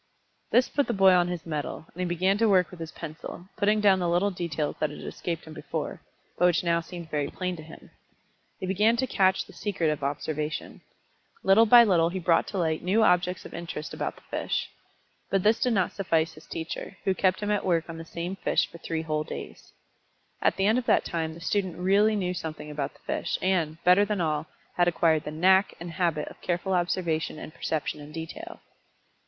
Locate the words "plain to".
7.29-7.61